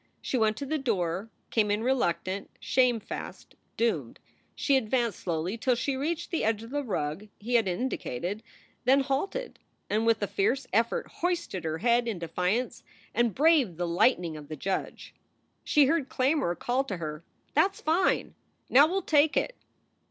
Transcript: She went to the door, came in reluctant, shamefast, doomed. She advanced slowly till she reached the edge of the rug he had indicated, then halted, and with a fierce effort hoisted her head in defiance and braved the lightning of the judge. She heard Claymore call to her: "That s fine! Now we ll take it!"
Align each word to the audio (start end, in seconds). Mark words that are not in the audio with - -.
She 0.19 0.35
went 0.35 0.57
to 0.57 0.65
the 0.65 0.79
door, 0.79 1.29
came 1.51 1.69
in 1.69 1.83
reluctant, 1.83 2.49
shamefast, 2.59 3.53
doomed. 3.77 4.19
She 4.55 4.75
advanced 4.75 5.19
slowly 5.19 5.59
till 5.59 5.75
she 5.75 5.95
reached 5.95 6.31
the 6.31 6.43
edge 6.43 6.63
of 6.63 6.71
the 6.71 6.81
rug 6.83 7.27
he 7.39 7.53
had 7.53 7.67
indicated, 7.67 8.41
then 8.83 9.01
halted, 9.01 9.59
and 9.91 10.03
with 10.07 10.23
a 10.23 10.25
fierce 10.25 10.65
effort 10.73 11.05
hoisted 11.07 11.65
her 11.65 11.77
head 11.77 12.07
in 12.07 12.17
defiance 12.17 12.81
and 13.13 13.35
braved 13.35 13.77
the 13.77 13.87
lightning 13.87 14.35
of 14.35 14.47
the 14.47 14.55
judge. 14.55 15.13
She 15.63 15.85
heard 15.85 16.09
Claymore 16.09 16.55
call 16.55 16.83
to 16.85 16.97
her: 16.97 17.23
"That 17.53 17.69
s 17.73 17.81
fine! 17.81 18.33
Now 18.71 18.87
we 18.87 18.93
ll 18.95 19.03
take 19.03 19.37
it!" 19.37 19.55